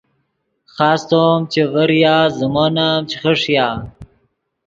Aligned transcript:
خاستو 0.73 1.17
ام 1.31 1.41
چے 1.51 1.63
ڤریا 1.73 2.15
زیمون 2.37 2.75
ام 2.87 3.01
چے 3.09 3.17
خݰیا 3.21 3.67